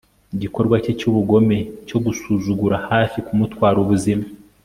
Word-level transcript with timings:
Igikorwa 0.35 0.75
cye 0.83 0.91
cyubugome 0.99 1.57
cyo 1.87 1.97
gusuzugura 2.05 2.77
hafi 2.89 3.17
kumutwara 3.27 3.77
ubuzima 3.83 4.25